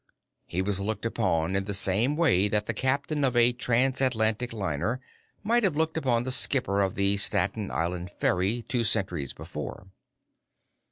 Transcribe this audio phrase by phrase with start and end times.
[0.47, 4.99] He was looked upon in the same way that the captain of a transatlantic liner
[5.43, 9.89] might have looked upon the skipper of the Staten Island ferry two centuries before.